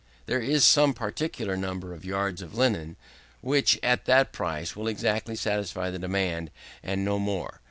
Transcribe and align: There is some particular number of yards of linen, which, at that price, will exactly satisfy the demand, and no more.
There 0.25 0.39
is 0.39 0.65
some 0.65 0.95
particular 0.95 1.55
number 1.55 1.93
of 1.93 2.03
yards 2.03 2.41
of 2.41 2.55
linen, 2.55 2.95
which, 3.41 3.77
at 3.83 4.05
that 4.05 4.31
price, 4.31 4.75
will 4.75 4.87
exactly 4.87 5.35
satisfy 5.35 5.91
the 5.91 5.99
demand, 5.99 6.49
and 6.81 7.05
no 7.05 7.19
more. 7.19 7.59